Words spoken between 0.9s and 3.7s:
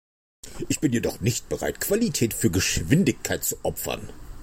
jedoch nicht bereit, Qualität für Geschwindigkeit zu